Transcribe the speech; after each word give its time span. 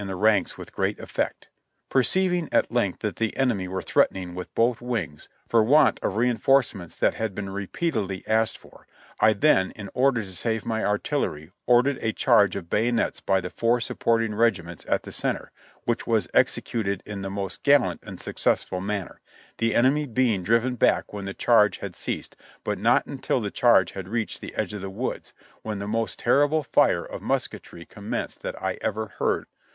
THi$ 0.03 0.07
battle; 0.07 0.17
0]? 0.17 0.17
sev£;n 0.17 0.17
pines 0.17 0.57
143 0.57 2.41
iiig 2.41 2.49
at 2.51 2.71
length 2.71 2.99
that 3.01 3.17
the 3.17 3.37
enemy 3.37 3.67
were 3.67 3.83
threatening 3.83 4.33
with 4.33 4.51
both 4.55 4.81
wings, 4.81 5.29
for 5.47 5.61
want 5.63 5.99
of 6.01 6.15
reinforcements 6.15 6.95
that 6.95 7.13
had 7.13 7.35
been 7.35 7.51
repeatedly 7.51 8.23
asked 8.25 8.57
for, 8.57 8.87
I 9.19 9.33
then, 9.33 9.69
in 9.75 9.91
order 9.93 10.23
to 10.23 10.35
save 10.35 10.65
my 10.65 10.83
artillery, 10.83 11.51
ordered 11.67 11.99
a 12.01 12.13
charge 12.13 12.55
of 12.55 12.67
bayonets 12.67 13.19
by 13.19 13.41
the 13.41 13.51
four 13.51 13.79
supporting 13.79 14.33
regiments 14.33 14.87
at 14.89 15.03
the 15.03 15.11
center, 15.11 15.51
which 15.83 16.07
was 16.07 16.27
exe 16.33 16.57
cuted 16.57 17.01
in 17.05 17.21
the 17.21 17.29
most 17.29 17.61
gallant 17.61 18.01
and 18.03 18.19
successful 18.19 18.81
manner, 18.81 19.21
the 19.59 19.75
enemy 19.75 20.07
being 20.07 20.41
driven 20.41 20.73
back 20.77 21.13
when 21.13 21.25
the 21.25 21.35
charge 21.35 21.77
had 21.77 21.95
ceased, 21.95 22.35
but 22.63 22.79
not 22.79 23.05
until 23.05 23.39
the 23.39 23.51
charge 23.51 23.91
had 23.91 24.07
reached 24.09 24.41
the 24.41 24.55
edge 24.55 24.73
of 24.73 24.81
the 24.81 24.89
woods, 24.89 25.35
when 25.61 25.77
the 25.77 25.87
most 25.87 26.17
terrible 26.17 26.63
fire 26.63 27.05
of 27.05 27.21
musketry 27.21 27.85
commenced 27.85 28.41
that 28.41 28.59
I 28.59 28.79
ever 28.81 29.05
heard. 29.19 29.45